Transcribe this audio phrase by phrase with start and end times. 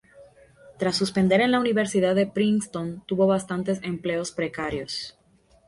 [0.79, 5.15] Tras suspender en la Universidad de Princeton, tuvo bastantes empleos precarios.